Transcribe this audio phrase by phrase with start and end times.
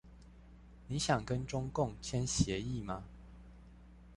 [0.87, 3.03] 你想跟中共簽協議嗎？